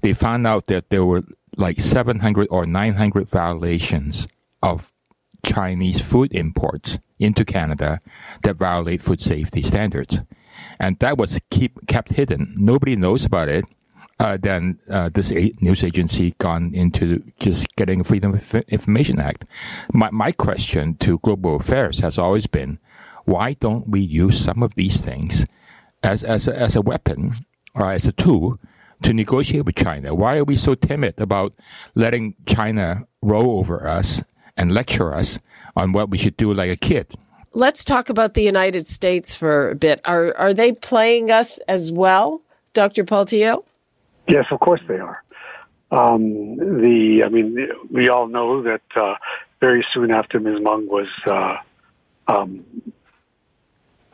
They 0.00 0.14
found 0.14 0.46
out 0.46 0.66
that 0.68 0.88
there 0.88 1.04
were 1.04 1.22
like 1.58 1.78
700 1.78 2.48
or 2.50 2.64
900 2.64 3.28
violations 3.28 4.26
of 4.62 4.90
Chinese 5.44 6.00
food 6.00 6.32
imports 6.32 6.98
into 7.20 7.44
Canada 7.44 8.00
that 8.44 8.56
violate 8.56 9.02
food 9.02 9.20
safety 9.20 9.60
standards. 9.60 10.20
And 10.80 10.98
that 11.00 11.18
was 11.18 11.38
keep, 11.50 11.86
kept 11.86 12.12
hidden. 12.12 12.54
Nobody 12.56 12.96
knows 12.96 13.26
about 13.26 13.48
it 13.48 13.64
uh, 14.20 14.36
then 14.40 14.78
uh, 14.90 15.08
this 15.12 15.32
a- 15.32 15.52
news 15.60 15.84
agency 15.84 16.34
gone 16.38 16.72
into 16.74 17.22
just 17.38 17.74
getting 17.76 18.02
Freedom 18.02 18.34
of 18.34 18.54
Information 18.68 19.20
Act. 19.20 19.44
My, 19.92 20.10
my 20.10 20.32
question 20.32 20.96
to 20.96 21.18
Global 21.18 21.56
Affairs 21.56 22.00
has 22.00 22.18
always 22.18 22.46
been, 22.46 22.78
why 23.24 23.52
don't 23.52 23.88
we 23.88 24.00
use 24.00 24.40
some 24.42 24.62
of 24.62 24.74
these 24.74 25.00
things 25.00 25.46
as, 26.02 26.24
as, 26.24 26.48
a, 26.48 26.58
as 26.58 26.74
a 26.74 26.82
weapon 26.82 27.34
or 27.74 27.92
as 27.92 28.06
a 28.06 28.12
tool 28.12 28.58
to 29.02 29.12
negotiate 29.12 29.64
with 29.64 29.76
China? 29.76 30.14
Why 30.14 30.38
are 30.38 30.44
we 30.44 30.56
so 30.56 30.74
timid 30.74 31.20
about 31.20 31.54
letting 31.94 32.34
China 32.46 33.06
roll 33.22 33.58
over 33.58 33.86
us 33.86 34.22
and 34.56 34.72
lecture 34.72 35.14
us 35.14 35.38
on 35.76 35.92
what 35.92 36.10
we 36.10 36.18
should 36.18 36.36
do 36.36 36.52
like 36.52 36.70
a 36.70 36.76
kid? 36.76 37.14
Let's 37.52 37.84
talk 37.84 38.08
about 38.08 38.34
the 38.34 38.42
United 38.42 38.86
States 38.86 39.36
for 39.36 39.70
a 39.70 39.74
bit. 39.74 40.00
Are 40.04 40.36
are 40.36 40.52
they 40.52 40.72
playing 40.72 41.30
us 41.30 41.58
as 41.66 41.90
well, 41.90 42.42
Dr. 42.74 43.04
Paltiel? 43.04 43.64
Yes, 44.28 44.44
of 44.50 44.60
course 44.60 44.80
they 44.86 44.98
are. 44.98 45.22
Um, 45.90 46.56
the, 46.56 47.22
I 47.24 47.28
mean, 47.28 47.68
we 47.90 48.10
all 48.10 48.28
know 48.28 48.62
that 48.62 48.82
uh, 48.94 49.14
very 49.60 49.84
soon 49.94 50.10
after 50.10 50.38
Ms. 50.38 50.60
Meng 50.60 50.86
was 50.86 51.08
uh, 51.26 51.56
um, 52.26 52.64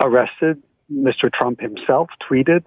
arrested, 0.00 0.62
Mr. 0.92 1.32
Trump 1.32 1.60
himself 1.60 2.10
tweeted 2.30 2.66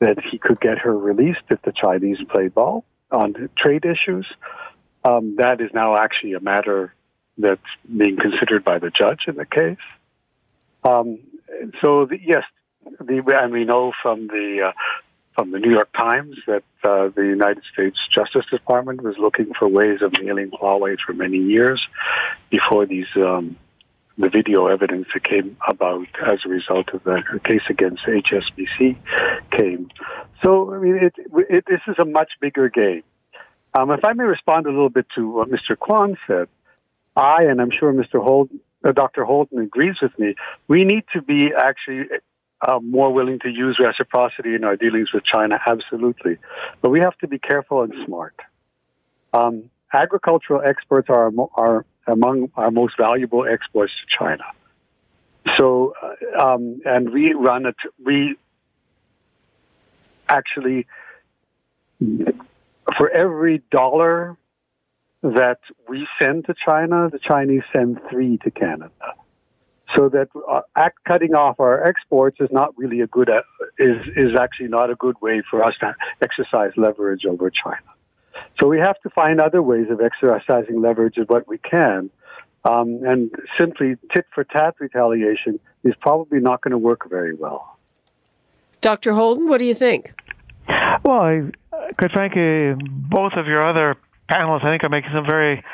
that 0.00 0.16
he 0.30 0.38
could 0.38 0.60
get 0.60 0.78
her 0.78 0.96
released 0.96 1.42
if 1.50 1.62
the 1.62 1.72
Chinese 1.72 2.18
played 2.28 2.54
ball 2.54 2.84
on 3.10 3.48
trade 3.56 3.84
issues. 3.84 4.26
Um, 5.04 5.36
that 5.36 5.60
is 5.60 5.70
now 5.72 5.96
actually 5.96 6.32
a 6.32 6.40
matter 6.40 6.92
that's 7.38 7.60
being 7.96 8.16
considered 8.16 8.64
by 8.64 8.78
the 8.78 8.90
judge 8.90 9.20
in 9.28 9.36
the 9.36 9.46
case. 9.46 9.76
Um, 10.82 11.20
so, 11.80 12.06
the, 12.06 12.18
yes, 12.20 12.42
the, 13.00 13.22
and 13.40 13.52
we 13.52 13.64
know 13.64 13.92
from 14.02 14.26
the 14.26 14.68
uh, 14.68 14.72
from 15.36 15.50
the 15.50 15.58
New 15.58 15.70
York 15.70 15.90
Times 15.92 16.36
that 16.46 16.64
uh, 16.82 17.08
the 17.14 17.22
United 17.22 17.62
States 17.72 17.98
Justice 18.12 18.46
Department 18.50 19.02
was 19.02 19.16
looking 19.18 19.52
for 19.56 19.68
ways 19.68 20.00
of 20.02 20.12
nailing 20.20 20.50
Huawei 20.50 20.96
for 21.04 21.12
many 21.12 21.36
years 21.36 21.86
before 22.50 22.86
these 22.86 23.06
um, 23.16 23.56
the 24.18 24.30
video 24.30 24.66
evidence 24.66 25.06
that 25.12 25.24
came 25.24 25.58
about 25.68 26.08
as 26.26 26.38
a 26.46 26.48
result 26.48 26.88
of 26.94 27.04
the 27.04 27.22
case 27.44 27.60
against 27.68 28.02
HSBC 28.04 28.96
came. 29.50 29.90
So 30.42 30.74
I 30.74 30.78
mean, 30.78 30.96
it, 30.96 31.14
it, 31.50 31.64
this 31.66 31.80
is 31.86 31.96
a 31.98 32.06
much 32.06 32.32
bigger 32.40 32.70
game. 32.70 33.02
Um, 33.74 33.90
if 33.90 34.02
I 34.04 34.14
may 34.14 34.24
respond 34.24 34.64
a 34.66 34.70
little 34.70 34.88
bit 34.88 35.06
to 35.16 35.28
what 35.28 35.50
Mr. 35.50 35.78
Kwan 35.78 36.16
said, 36.26 36.48
I 37.14 37.42
and 37.42 37.60
I'm 37.60 37.70
sure 37.70 37.92
Mr. 37.92 38.26
Houlden, 38.26 38.60
uh, 38.82 38.92
Dr. 38.92 39.24
Houlden 39.24 39.62
agrees 39.62 39.96
with 40.00 40.18
me. 40.18 40.34
We 40.66 40.84
need 40.84 41.04
to 41.12 41.20
be 41.20 41.50
actually 41.54 42.06
uh, 42.62 42.78
more 42.80 43.12
willing 43.12 43.38
to 43.40 43.48
use 43.48 43.78
reciprocity 43.78 44.54
in 44.54 44.64
our 44.64 44.76
dealings 44.76 45.12
with 45.12 45.24
China, 45.24 45.58
absolutely. 45.66 46.38
But 46.80 46.90
we 46.90 47.00
have 47.00 47.16
to 47.18 47.28
be 47.28 47.38
careful 47.38 47.82
and 47.82 47.92
smart. 48.06 48.34
Um, 49.32 49.70
agricultural 49.92 50.62
exports 50.64 51.08
are, 51.10 51.30
are 51.54 51.84
among 52.06 52.50
our 52.56 52.70
most 52.70 52.96
valuable 52.96 53.46
exports 53.46 53.92
to 53.92 54.18
China. 54.18 54.44
So, 55.56 55.94
uh, 56.02 56.44
um, 56.44 56.80
and 56.84 57.10
we 57.10 57.34
run 57.34 57.66
it, 57.66 57.76
we 58.04 58.36
actually, 60.28 60.86
for 62.98 63.10
every 63.10 63.62
dollar 63.70 64.36
that 65.22 65.58
we 65.88 66.06
send 66.20 66.46
to 66.46 66.54
China, 66.66 67.08
the 67.10 67.18
Chinese 67.18 67.62
send 67.72 68.00
three 68.10 68.38
to 68.38 68.50
Canada 68.50 68.90
so 69.96 70.08
that 70.08 70.28
uh, 70.50 70.60
act, 70.76 70.98
cutting 71.06 71.34
off 71.34 71.58
our 71.58 71.86
exports 71.86 72.38
is 72.40 72.48
not 72.52 72.76
really 72.76 73.00
a 73.00 73.06
good 73.06 73.30
uh, 73.30 73.40
is 73.78 73.96
is 74.16 74.32
actually 74.38 74.68
not 74.68 74.90
a 74.90 74.94
good 74.94 75.16
way 75.20 75.42
for 75.50 75.62
us 75.62 75.74
to 75.80 75.94
exercise 76.22 76.72
leverage 76.76 77.24
over 77.24 77.50
China. 77.50 77.78
So 78.60 78.68
we 78.68 78.78
have 78.78 79.00
to 79.02 79.10
find 79.10 79.40
other 79.40 79.62
ways 79.62 79.86
of 79.90 80.00
exercising 80.00 80.80
leverage 80.80 81.18
as 81.18 81.26
what 81.28 81.48
we 81.48 81.58
can, 81.58 82.10
um, 82.64 83.00
and 83.04 83.30
simply 83.58 83.96
tit 84.12 84.26
for 84.34 84.44
tat 84.44 84.74
retaliation 84.78 85.58
is 85.84 85.94
probably 86.00 86.40
not 86.40 86.60
going 86.60 86.72
to 86.72 86.78
work 86.78 87.08
very 87.08 87.34
well. 87.34 87.78
Dr. 88.80 89.12
Houlden, 89.12 89.48
what 89.48 89.58
do 89.58 89.64
you 89.64 89.74
think? 89.74 90.12
Well, 91.04 91.20
I, 91.20 91.42
quite 91.98 92.12
frankly, 92.12 92.74
both 92.88 93.32
of 93.36 93.46
your 93.46 93.66
other 93.66 93.96
panelists, 94.30 94.64
I 94.64 94.72
think, 94.72 94.84
are 94.84 94.88
making 94.88 95.10
some 95.14 95.26
very 95.26 95.64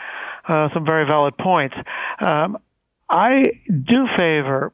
uh, 0.48 0.68
some 0.74 0.84
very 0.84 1.06
valid 1.06 1.36
points. 1.38 1.76
Um, 2.20 2.58
I 3.12 3.44
do 3.68 4.06
favor 4.18 4.72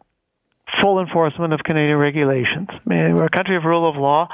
full 0.80 1.00
enforcement 1.00 1.52
of 1.52 1.61
Canadian 1.64 1.99
regulations. 1.99 2.68
I 2.71 2.80
mean, 2.87 3.16
we're 3.16 3.25
a 3.25 3.30
country 3.30 3.57
of 3.57 3.64
rule 3.64 3.88
of 3.88 3.97
law. 3.97 4.28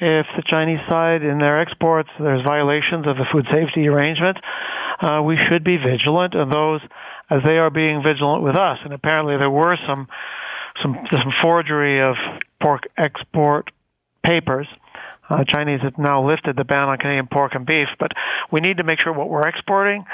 If 0.00 0.26
the 0.36 0.42
Chinese 0.44 0.80
side 0.88 1.22
in 1.22 1.38
their 1.38 1.60
exports 1.60 2.08
there's 2.18 2.42
violations 2.42 3.06
of 3.06 3.16
the 3.16 3.24
food 3.32 3.46
safety 3.52 3.86
arrangement, 3.86 4.38
uh, 5.00 5.22
we 5.22 5.38
should 5.48 5.62
be 5.62 5.76
vigilant 5.76 6.34
and 6.34 6.52
those 6.52 6.80
as 7.30 7.42
they 7.44 7.58
are 7.58 7.70
being 7.70 8.02
vigilant 8.02 8.42
with 8.42 8.56
us. 8.56 8.78
And 8.84 8.92
apparently 8.92 9.36
there 9.36 9.50
were 9.50 9.78
some 9.86 10.08
some 10.82 10.98
some 11.12 11.32
forgery 11.40 12.00
of 12.00 12.16
pork 12.60 12.82
export 12.98 13.70
papers. 14.24 14.66
Uh, 15.28 15.42
Chinese 15.44 15.80
have 15.82 15.96
now 15.98 16.26
lifted 16.26 16.56
the 16.56 16.64
ban 16.64 16.88
on 16.88 16.98
Canadian 16.98 17.26
pork 17.26 17.54
and 17.54 17.64
beef, 17.64 17.88
but 17.98 18.12
we 18.50 18.60
need 18.60 18.76
to 18.76 18.84
make 18.84 19.00
sure 19.00 19.12
what 19.12 19.30
we're 19.30 19.48
exporting 19.48 20.04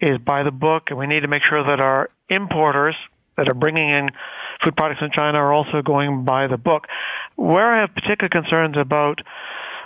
is 0.00 0.18
by 0.18 0.42
the 0.42 0.50
book, 0.50 0.84
and 0.88 0.98
we 0.98 1.06
need 1.06 1.20
to 1.20 1.28
make 1.28 1.42
sure 1.42 1.62
that 1.62 1.80
our 1.80 2.10
importers 2.28 2.96
that 3.36 3.48
are 3.48 3.54
bringing 3.54 3.90
in 3.90 4.08
food 4.64 4.76
products 4.76 5.00
in 5.02 5.10
China 5.12 5.38
are 5.38 5.52
also 5.52 5.82
going 5.82 6.24
by 6.24 6.46
the 6.46 6.56
book. 6.56 6.86
Where 7.36 7.70
I 7.70 7.80
have 7.80 7.94
particular 7.94 8.28
concerns 8.28 8.76
about 8.76 9.20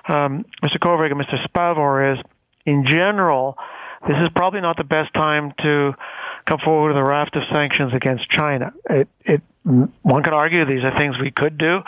um, 0.09 0.45
Mr. 0.65 0.79
Kovrig 0.81 1.13
and 1.13 1.21
Mr. 1.21 1.37
Spavor 1.47 2.15
is, 2.15 2.25
in 2.65 2.87
general, 2.87 3.57
this 4.07 4.17
is 4.21 4.29
probably 4.35 4.61
not 4.61 4.77
the 4.77 4.85
best 4.85 5.13
time 5.13 5.53
to 5.59 5.93
come 6.47 6.59
forward 6.65 6.95
with 6.95 6.97
a 6.97 7.05
raft 7.05 7.37
of 7.37 7.43
sanctions 7.53 7.93
against 7.95 8.29
China. 8.31 8.73
It, 8.89 9.09
it, 9.25 9.43
one 9.65 10.23
could 10.23 10.33
argue 10.33 10.65
these 10.65 10.85
are 10.85 10.99
things 10.99 11.17
we 11.21 11.31
could 11.31 11.59
do. 11.59 11.81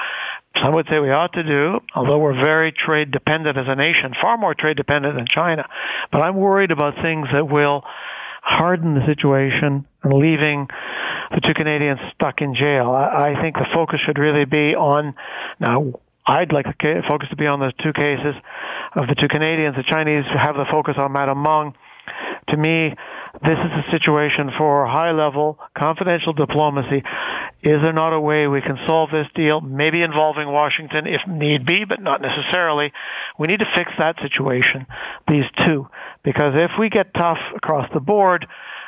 Some 0.63 0.75
would 0.75 0.87
say 0.91 0.99
we 0.99 1.11
ought 1.11 1.33
to 1.33 1.43
do, 1.43 1.81
although 1.95 2.19
we're 2.19 2.43
very 2.43 2.73
trade 2.73 3.11
dependent 3.11 3.57
as 3.57 3.65
a 3.67 3.75
nation, 3.75 4.13
far 4.21 4.37
more 4.37 4.55
trade 4.55 4.77
dependent 4.77 5.17
than 5.17 5.27
China. 5.27 5.67
But 6.11 6.23
I'm 6.23 6.37
worried 6.37 6.71
about 6.71 6.95
things 7.03 7.29
that 7.33 7.49
will 7.49 7.83
harden 8.43 8.95
the 8.95 9.07
situation 9.07 9.87
and 10.03 10.13
leaving 10.13 10.67
the 11.31 11.41
two 11.41 11.55
Canadians 11.55 12.01
stuck 12.15 12.43
in 12.43 12.55
jail. 12.55 12.91
I, 12.91 13.33
I 13.33 13.41
think 13.41 13.57
the 13.57 13.67
focus 13.75 14.01
should 14.05 14.19
really 14.19 14.45
be 14.45 14.75
on 14.75 15.15
now. 15.59 15.95
I'd 16.27 16.53
like 16.53 16.67
the 16.67 17.03
focus 17.09 17.29
to 17.31 17.37
be 17.37 17.47
on 17.47 17.59
the 17.59 17.73
two 17.83 17.93
cases 17.93 18.35
of 18.95 19.09
the 19.09 19.17
two 19.21 19.29
Canadians. 19.29 19.75
The 19.75 19.83
Chinese 19.89 20.25
have 20.39 20.55
the 20.55 20.67
focus 20.71 20.95
on 20.99 21.13
Madame 21.13 21.43
Meng. 21.43 21.75
To 22.51 22.57
me, 22.57 22.95
this 23.41 23.59
is 23.59 23.73
a 23.73 23.91
situation 23.91 24.51
for 24.59 24.87
high 24.87 25.13
level 25.13 25.59
confidential 25.77 26.33
diplomacy. 26.33 27.03
Is 27.63 27.79
there 27.83 27.93
not 27.93 28.13
a 28.13 28.21
way 28.21 28.49
we 28.49 28.61
can 28.61 28.77
solve 28.89 29.11
this 29.11 29.29
deal, 29.37 29.61
maybe 29.61 30.03
involving 30.03 30.51
Washington 30.51 31.07
if 31.07 31.21
need 31.29 31.65
be, 31.65 31.85
but 31.85 32.03
not 32.03 32.21
necessarily? 32.21 32.93
We 33.39 33.47
need 33.47 33.61
to 33.61 33.71
fix 33.77 33.93
that 33.99 34.17
situation, 34.21 34.87
these 35.29 35.45
two, 35.65 35.87
because 36.25 36.55
if 36.55 36.73
we 36.79 36.89
get 36.91 37.15
tough 37.15 37.39
across 37.55 37.89
the 37.95 38.01
board, 38.01 38.47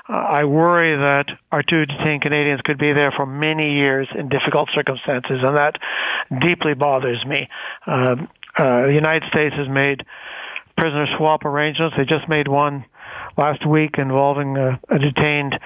uh, 0.09 0.12
I 0.12 0.45
worry 0.45 0.97
that 0.97 1.26
our 1.52 1.62
two 1.62 1.87
detained 1.87 2.23
Canadians 2.23 2.61
could 2.64 2.78
be 2.78 2.93
there 2.93 3.12
for 3.16 3.26
many 3.26 3.78
years 3.78 4.09
in 4.19 4.28
difficult 4.28 4.69
circumstances, 4.75 5.38
and 5.43 5.57
that 5.57 5.76
deeply 6.40 6.75
bothers 6.75 7.25
me. 7.25 7.49
Um, 7.87 8.28
uh, 8.59 8.87
the 8.87 8.93
United 8.93 9.23
States 9.33 9.54
has 9.57 9.69
made 9.69 10.02
prisoner 10.76 11.07
swap 11.16 11.45
arrangements. 11.45 11.97
They 11.97 12.04
just 12.04 12.28
made 12.28 12.49
one 12.49 12.85
last 13.36 13.66
week 13.66 13.96
involving 13.98 14.56
a, 14.56 14.80
a 14.88 14.98
detained 14.98 15.58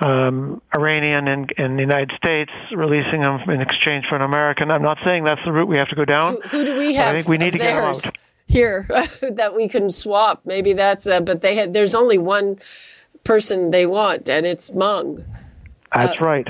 um, 0.00 0.60
Iranian 0.74 1.28
in, 1.28 1.46
in 1.56 1.76
the 1.76 1.82
United 1.82 2.12
States, 2.16 2.50
releasing 2.72 3.22
him 3.22 3.40
in 3.48 3.60
exchange 3.60 4.06
for 4.08 4.16
an 4.16 4.22
American. 4.22 4.70
I'm 4.70 4.82
not 4.82 4.98
saying 5.04 5.24
that's 5.24 5.40
the 5.44 5.52
route 5.52 5.68
we 5.68 5.78
have 5.78 5.88
to 5.88 5.96
go 5.96 6.04
down. 6.04 6.34
Who, 6.50 6.58
who 6.58 6.64
do 6.64 6.76
we 6.76 6.94
have? 6.94 7.08
I 7.08 7.18
think 7.18 7.28
we 7.28 7.38
need 7.38 7.52
to 7.52 7.58
get 7.58 7.76
out 7.76 8.12
here 8.46 8.86
that 9.22 9.54
we 9.54 9.68
can 9.68 9.90
swap. 9.90 10.42
Maybe 10.44 10.72
that's. 10.72 11.06
Uh, 11.06 11.20
but 11.20 11.42
they 11.42 11.54
had. 11.54 11.72
There's 11.74 11.94
only 11.94 12.18
one 12.18 12.58
person 13.22 13.70
they 13.70 13.86
want, 13.86 14.28
and 14.28 14.44
it's 14.44 14.72
Meng. 14.72 15.24
That's 15.94 16.20
uh, 16.20 16.24
right. 16.24 16.48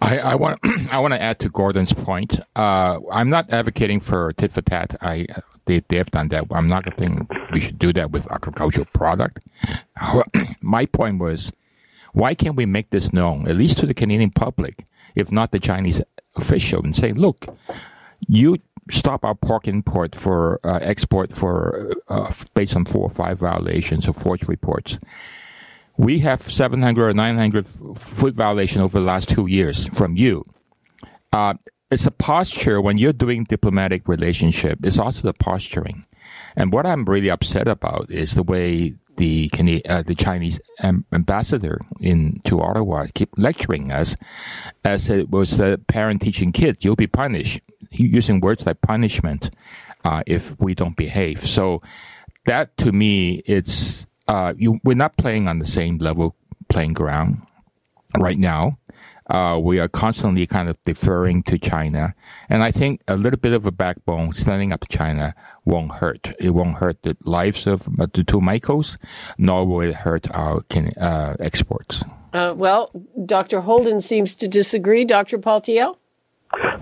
I, 0.00 0.18
I, 0.18 0.34
want 0.36 0.60
I 0.92 0.98
want 1.00 1.14
to 1.14 1.20
add 1.20 1.38
to 1.40 1.48
Gordon's 1.48 1.92
point. 1.92 2.40
Uh, 2.54 3.00
I'm 3.10 3.28
not 3.28 3.52
advocating 3.52 4.00
for 4.00 4.32
tit 4.32 4.52
for 4.52 4.62
tat. 4.62 4.94
I 5.00 5.26
they, 5.66 5.80
they 5.88 5.96
have 5.98 6.10
done 6.10 6.28
that. 6.28 6.46
I'm 6.50 6.68
not 6.68 6.84
think 6.96 7.30
we 7.52 7.60
should 7.60 7.78
do 7.78 7.92
that 7.92 8.10
with 8.10 8.30
agricultural 8.32 8.86
product. 8.92 9.40
My 10.60 10.86
point 10.86 11.18
was, 11.18 11.52
why 12.12 12.34
can't 12.34 12.56
we 12.56 12.66
make 12.66 12.90
this 12.90 13.12
known, 13.12 13.46
at 13.46 13.56
least 13.56 13.78
to 13.78 13.86
the 13.86 13.94
Canadian 13.94 14.30
public, 14.30 14.84
if 15.14 15.30
not 15.30 15.52
the 15.52 15.60
Chinese 15.60 16.00
official, 16.36 16.82
and 16.82 16.96
say, 16.96 17.12
look, 17.12 17.46
you 18.26 18.58
stop 18.90 19.24
our 19.24 19.34
pork 19.34 19.68
import 19.68 20.16
for 20.16 20.58
uh, 20.64 20.78
export 20.80 21.34
for 21.34 21.92
uh, 22.08 22.32
based 22.54 22.74
on 22.74 22.84
four 22.84 23.02
or 23.02 23.10
five 23.10 23.38
violations 23.38 24.08
or 24.08 24.14
forged 24.14 24.48
reports. 24.48 24.98
We 25.98 26.20
have 26.20 26.40
700 26.40 27.08
or 27.08 27.12
900 27.12 27.66
foot 27.66 28.34
violation 28.34 28.80
over 28.82 28.98
the 28.98 29.04
last 29.04 29.28
two 29.28 29.46
years 29.46 29.88
from 29.88 30.16
you. 30.16 30.44
Uh, 31.32 31.54
it's 31.90 32.06
a 32.06 32.10
posture 32.10 32.80
when 32.80 32.98
you're 32.98 33.12
doing 33.12 33.44
diplomatic 33.44 34.08
relationship. 34.08 34.78
It's 34.82 34.98
also 34.98 35.22
the 35.22 35.34
posturing, 35.34 36.04
and 36.56 36.72
what 36.72 36.86
I'm 36.86 37.04
really 37.04 37.30
upset 37.30 37.66
about 37.66 38.10
is 38.10 38.34
the 38.34 38.42
way 38.42 38.94
the 39.16 39.50
uh, 39.88 40.02
the 40.02 40.14
Chinese 40.14 40.60
ambassador 40.82 41.78
in 42.00 42.40
to 42.44 42.60
Ottawa 42.60 43.06
keep 43.14 43.30
lecturing 43.36 43.90
us 43.90 44.16
as 44.84 45.10
it 45.10 45.30
was 45.30 45.56
the 45.56 45.80
parent 45.88 46.22
teaching 46.22 46.52
kids, 46.52 46.84
you'll 46.84 46.96
be 46.96 47.06
punished, 47.06 47.60
using 47.90 48.40
words 48.40 48.64
like 48.64 48.80
punishment 48.80 49.50
uh, 50.04 50.22
if 50.26 50.58
we 50.60 50.74
don't 50.74 50.96
behave. 50.96 51.40
So 51.40 51.82
that 52.46 52.76
to 52.78 52.92
me, 52.92 53.42
it's 53.44 54.06
uh, 54.28 54.54
you, 54.56 54.78
we're 54.84 54.94
not 54.94 55.16
playing 55.16 55.48
on 55.48 55.58
the 55.58 55.66
same 55.66 55.98
level 55.98 56.36
playing 56.68 56.92
ground 56.92 57.42
right 58.18 58.38
now. 58.38 58.72
Uh, 59.28 59.58
we 59.62 59.78
are 59.78 59.88
constantly 59.88 60.46
kind 60.46 60.68
of 60.68 60.82
deferring 60.84 61.42
to 61.42 61.58
China. 61.58 62.14
And 62.48 62.62
I 62.62 62.70
think 62.70 63.02
a 63.08 63.16
little 63.16 63.38
bit 63.38 63.52
of 63.52 63.66
a 63.66 63.72
backbone 63.72 64.32
standing 64.32 64.72
up 64.72 64.80
to 64.80 64.88
China 64.88 65.34
won't 65.66 65.94
hurt. 65.94 66.34
It 66.38 66.50
won't 66.50 66.78
hurt 66.78 67.02
the 67.02 67.14
lives 67.24 67.66
of 67.66 67.84
the 67.96 68.24
two 68.26 68.40
Michaels, 68.40 68.96
nor 69.36 69.66
will 69.66 69.82
it 69.82 69.94
hurt 69.94 70.30
our 70.30 70.62
uh, 70.98 71.36
exports. 71.40 72.04
Uh, 72.32 72.54
well, 72.56 72.90
Dr. 73.26 73.60
Houlden 73.62 74.02
seems 74.02 74.34
to 74.36 74.48
disagree. 74.48 75.04
Dr. 75.04 75.38
Paltiel? 75.38 75.96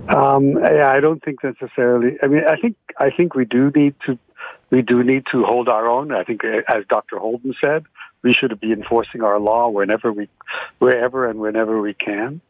Um, 0.08 0.52
yeah, 0.52 0.90
I 0.92 1.00
don't 1.00 1.22
think 1.24 1.42
necessarily. 1.42 2.16
I 2.22 2.28
mean, 2.28 2.44
I 2.46 2.56
think 2.56 2.76
I 2.98 3.10
think 3.10 3.34
we 3.34 3.44
do 3.44 3.72
need 3.74 3.96
to 4.06 4.16
we 4.70 4.82
do 4.82 5.02
need 5.02 5.24
to 5.32 5.44
hold 5.44 5.68
our 5.68 5.88
own. 5.88 6.12
I 6.12 6.24
think, 6.24 6.42
as 6.44 6.84
Dr. 6.88 7.16
Houlden 7.16 7.54
said, 7.64 7.84
we 8.22 8.32
should 8.32 8.58
be 8.60 8.72
enforcing 8.72 9.22
our 9.22 9.38
law 9.38 9.68
whenever 9.68 10.12
we, 10.12 10.28
wherever 10.78 11.28
and 11.28 11.38
whenever 11.38 11.80
we 11.80 11.94
can. 11.94 12.40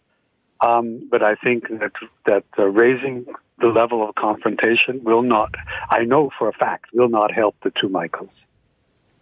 Um, 0.60 1.08
but 1.10 1.22
I 1.22 1.34
think 1.34 1.68
that 1.68 1.92
that 2.24 2.44
uh, 2.58 2.64
raising 2.64 3.26
the 3.58 3.66
level 3.68 4.06
of 4.08 4.14
confrontation 4.14 5.04
will 5.04 5.22
not, 5.22 5.54
I 5.90 6.04
know 6.04 6.30
for 6.38 6.48
a 6.48 6.52
fact, 6.52 6.86
will 6.94 7.10
not 7.10 7.32
help 7.32 7.56
the 7.62 7.72
two 7.78 7.88
Michaels. 7.88 8.30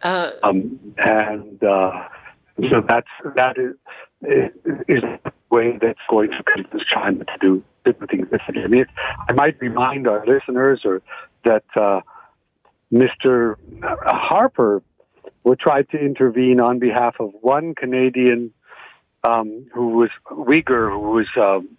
Uh, 0.03 0.31
um, 0.43 0.95
and 0.99 1.63
uh, 1.65 2.09
so 2.71 2.85
that's 2.87 3.09
that 3.37 3.57
is 3.59 3.75
is 4.89 5.03
a 5.03 5.33
way 5.51 5.77
that's 5.81 5.99
going 6.09 6.31
to 6.31 6.43
convince 6.45 6.85
China 6.95 7.25
to 7.25 7.39
do 7.41 7.65
different 7.85 8.11
things 8.11 8.29
differently. 8.31 8.63
I 8.63 8.69
mean, 8.69 8.87
I 9.29 9.33
might 9.33 9.61
remind 9.61 10.07
our 10.07 10.25
listeners 10.27 10.83
or 10.85 11.03
that 11.45 11.65
uh, 11.77 12.01
Mr. 12.93 13.57
Harper 13.83 14.83
would 15.43 15.59
try 15.59 15.83
to 15.83 15.99
intervene 15.99 16.61
on 16.61 16.79
behalf 16.79 17.17
of 17.21 17.33
one 17.41 17.75
Canadian 17.75 18.53
um, 19.25 19.67
who 19.73 19.89
was 19.89 20.11
Uyghur, 20.31 20.91
who 20.91 21.01
was 21.01 21.27
um, 21.41 21.77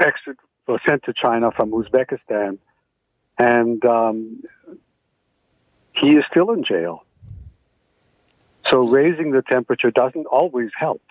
extra, 0.00 0.34
was 0.66 0.80
sent 0.88 1.02
to 1.04 1.12
China 1.12 1.50
from 1.50 1.72
Uzbekistan, 1.72 2.58
and 3.38 3.84
um, 3.84 4.42
he 5.94 6.16
is 6.16 6.24
still 6.30 6.52
in 6.52 6.64
jail. 6.64 7.04
So 8.66 8.88
raising 8.88 9.32
the 9.32 9.42
temperature 9.42 9.90
doesn't 9.90 10.26
always 10.26 10.70
help. 10.78 11.02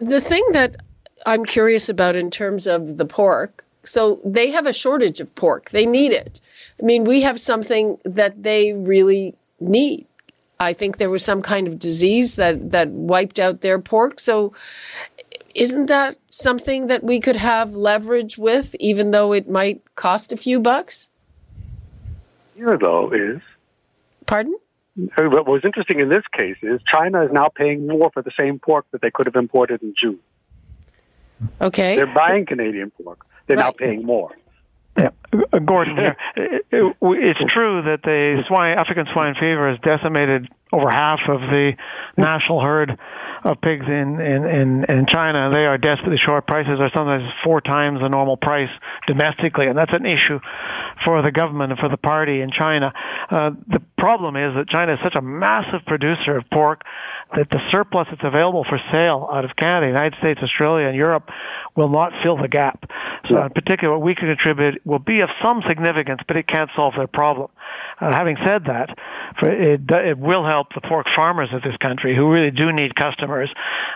The 0.00 0.20
thing 0.20 0.44
that 0.52 0.76
I'm 1.24 1.44
curious 1.44 1.88
about 1.88 2.16
in 2.16 2.30
terms 2.30 2.66
of 2.66 2.96
the 2.96 3.06
pork, 3.06 3.64
so 3.86 4.20
they 4.24 4.50
have 4.50 4.66
a 4.66 4.72
shortage 4.72 5.20
of 5.20 5.34
pork. 5.34 5.70
They 5.70 5.86
need 5.86 6.12
it. 6.12 6.40
I 6.80 6.84
mean, 6.84 7.04
we 7.04 7.22
have 7.22 7.40
something 7.40 7.98
that 8.04 8.42
they 8.42 8.72
really 8.72 9.34
need. 9.60 10.06
I 10.58 10.72
think 10.72 10.96
there 10.96 11.10
was 11.10 11.24
some 11.24 11.42
kind 11.42 11.68
of 11.68 11.78
disease 11.78 12.36
that, 12.36 12.70
that 12.70 12.88
wiped 12.88 13.38
out 13.38 13.60
their 13.60 13.78
pork. 13.78 14.20
So 14.20 14.52
isn't 15.54 15.86
that 15.86 16.16
something 16.30 16.86
that 16.86 17.02
we 17.02 17.20
could 17.20 17.36
have 17.36 17.74
leverage 17.74 18.38
with, 18.38 18.74
even 18.76 19.10
though 19.10 19.32
it 19.32 19.48
might 19.48 19.82
cost 19.94 20.32
a 20.32 20.36
few 20.36 20.60
bucks? 20.60 21.08
Here, 22.54 22.78
though, 22.78 23.10
is. 23.12 23.40
Pardon? 24.26 24.56
Uh, 24.98 25.24
what 25.28 25.46
was 25.46 25.62
interesting 25.64 26.00
in 26.00 26.08
this 26.08 26.24
case 26.36 26.56
is 26.62 26.80
China 26.92 27.24
is 27.24 27.30
now 27.32 27.48
paying 27.54 27.86
more 27.86 28.10
for 28.12 28.22
the 28.22 28.32
same 28.38 28.58
pork 28.58 28.86
that 28.92 29.02
they 29.02 29.10
could 29.10 29.26
have 29.26 29.36
imported 29.36 29.82
in 29.82 29.94
June. 30.00 30.18
Okay. 31.60 31.96
They're 31.96 32.06
buying 32.06 32.46
Canadian 32.46 32.90
pork. 32.90 33.26
They're 33.46 33.56
right. 33.56 33.64
now 33.66 33.72
paying 33.72 34.04
more. 34.04 34.32
Yeah, 34.98 35.10
uh, 35.52 35.58
Gordon 35.58 35.96
here. 35.96 36.16
It, 36.36 36.66
it, 36.70 36.96
it's 37.00 37.52
true 37.52 37.82
that 37.82 38.02
the 38.02 38.42
swine, 38.48 38.78
African 38.78 39.06
swine 39.12 39.34
fever 39.34 39.70
has 39.70 39.78
decimated 39.80 40.48
over 40.72 40.90
half 40.90 41.20
of 41.28 41.40
the 41.40 41.72
national 42.16 42.60
herd 42.60 42.98
of 43.46 43.60
pigs 43.60 43.86
in, 43.86 44.18
in, 44.18 44.42
in, 44.44 44.70
in 44.90 45.06
China. 45.06 45.50
They 45.54 45.66
are 45.70 45.78
desperately 45.78 46.18
short. 46.18 46.46
Prices 46.46 46.80
are 46.80 46.90
sometimes 46.94 47.22
four 47.44 47.60
times 47.60 48.00
the 48.00 48.08
normal 48.08 48.36
price 48.36 48.70
domestically, 49.06 49.66
and 49.66 49.78
that's 49.78 49.94
an 49.94 50.04
issue 50.04 50.40
for 51.04 51.22
the 51.22 51.30
government 51.30 51.70
and 51.70 51.78
for 51.78 51.88
the 51.88 51.96
party 51.96 52.40
in 52.40 52.50
China. 52.50 52.92
Uh, 53.30 53.50
the 53.68 53.80
problem 53.98 54.34
is 54.34 54.54
that 54.58 54.68
China 54.68 54.94
is 54.94 54.98
such 55.02 55.14
a 55.14 55.22
massive 55.22 55.86
producer 55.86 56.36
of 56.36 56.44
pork 56.52 56.82
that 57.36 57.46
the 57.50 57.60
surplus 57.70 58.06
that's 58.10 58.24
available 58.24 58.64
for 58.68 58.78
sale 58.92 59.28
out 59.30 59.44
of 59.44 59.50
Canada, 59.56 59.86
United 59.86 60.14
States, 60.18 60.40
Australia, 60.42 60.86
and 60.86 60.96
Europe 60.96 61.28
will 61.76 61.88
not 61.88 62.12
fill 62.22 62.36
the 62.36 62.48
gap. 62.48 62.82
So, 63.28 63.42
in 63.42 63.50
particular, 63.50 63.94
what 63.94 64.02
we 64.02 64.14
can 64.14 64.26
contribute 64.26 64.80
will 64.86 65.02
be 65.02 65.22
of 65.22 65.28
some 65.42 65.62
significance, 65.68 66.20
but 66.26 66.36
it 66.36 66.46
can't 66.46 66.70
solve 66.74 66.94
their 66.96 67.06
problem. 67.06 67.50
Uh, 68.00 68.10
having 68.14 68.36
said 68.46 68.64
that, 68.66 68.90
it, 69.42 69.80
it 69.90 70.18
will 70.18 70.46
help 70.46 70.68
the 70.74 70.80
pork 70.80 71.06
farmers 71.14 71.50
of 71.52 71.62
this 71.62 71.76
country 71.82 72.14
who 72.16 72.30
really 72.30 72.50
do 72.50 72.72
need 72.72 72.94
customers 72.94 73.35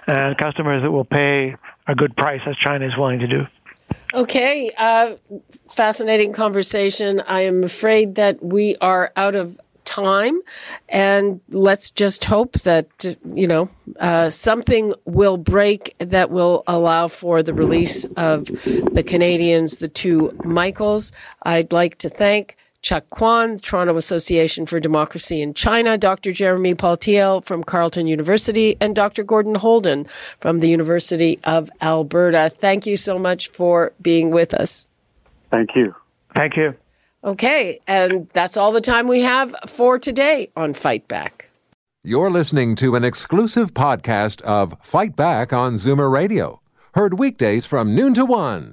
and 0.07 0.37
customers 0.37 0.83
that 0.83 0.90
will 0.90 1.05
pay 1.05 1.57
a 1.87 1.94
good 1.94 2.16
price 2.16 2.40
as 2.46 2.57
China 2.57 2.87
is 2.87 2.96
willing 2.96 3.20
to 3.20 3.26
do. 3.26 3.46
Okay, 4.14 4.72
uh, 4.76 5.16
fascinating 5.68 6.33
conversation. 6.33 7.20
I 7.20 7.42
am 7.42 7.64
afraid 7.64 8.16
that 8.16 8.42
we 8.42 8.76
are 8.81 9.12
out 9.16 9.35
of 9.35 9.59
time, 9.85 10.40
and 10.88 11.40
let's 11.48 11.90
just 11.90 12.24
hope 12.24 12.53
that 12.61 12.88
you 13.24 13.46
know 13.46 13.68
uh, 13.98 14.31
something 14.31 14.94
will 15.05 15.37
break 15.37 15.94
that 15.98 16.31
will 16.31 16.62
allow 16.66 17.09
for 17.09 17.42
the 17.42 17.55
release 17.55 18.05
of 18.16 18.46
the 18.46 19.05
Canadians, 19.07 19.79
the 19.79 19.88
two 19.88 20.37
Michaels. 20.44 21.12
I'd 21.42 21.72
like 21.72 21.98
to 21.98 22.09
thank. 22.09 22.57
Cheuk 22.82 23.08
Kwan, 23.10 23.58
Toronto 23.58 23.96
Association 23.96 24.66
for 24.66 24.80
Democracy 24.80 25.42
in 25.42 25.54
China, 25.54 25.98
Dr. 25.98 26.32
Jeremy 26.32 26.74
Paltiel 26.74 27.44
from 27.44 27.62
Carleton 27.62 28.06
University, 28.06 28.76
and 28.80 28.96
Dr. 28.96 29.22
Gordon 29.22 29.54
Houlden 29.54 30.08
from 30.40 30.60
the 30.60 30.68
University 30.68 31.38
of 31.44 31.70
Alberta. 31.82 32.50
Thank 32.58 32.86
you 32.86 32.96
so 32.96 33.18
much 33.18 33.48
for 33.48 33.92
being 34.00 34.30
with 34.30 34.54
us. 34.54 34.86
Thank 35.50 35.70
you. 35.76 35.94
Thank 36.34 36.56
you. 36.56 36.74
Okay, 37.22 37.80
and 37.86 38.28
that's 38.32 38.56
all 38.56 38.72
the 38.72 38.80
time 38.80 39.06
we 39.06 39.20
have 39.20 39.54
for 39.66 39.98
today 39.98 40.50
on 40.56 40.72
Fight 40.72 41.06
Back. 41.06 41.50
You're 42.02 42.30
listening 42.30 42.76
to 42.76 42.94
an 42.96 43.04
exclusive 43.04 43.74
podcast 43.74 44.40
of 44.40 44.74
Fight 44.80 45.16
Back 45.16 45.52
on 45.52 45.74
Zoomer 45.74 46.10
Radio, 46.10 46.62
heard 46.94 47.18
weekdays 47.18 47.66
from 47.66 47.94
noon 47.94 48.14
to 48.14 48.24
one. 48.24 48.72